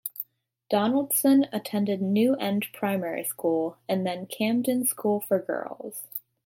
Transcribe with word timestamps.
Donaldson 0.67 1.45
attended 1.53 2.01
New 2.01 2.33
End 2.37 2.65
Primary 2.73 3.23
School 3.23 3.77
and 3.87 4.03
then 4.03 4.25
Camden 4.25 4.83
School 4.87 5.19
for 5.21 5.37
Girls. 5.37 6.07